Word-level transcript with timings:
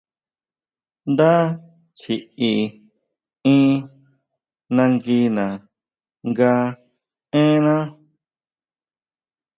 Ndá 1.11 1.31
chiʼi 1.97 2.51
in 3.53 3.69
nanguina 4.75 5.45
nga 6.29 6.51
énná. 7.41 7.75